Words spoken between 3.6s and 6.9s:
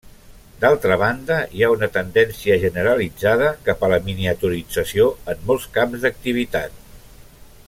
cap a la miniaturització en molts camps d'activitat.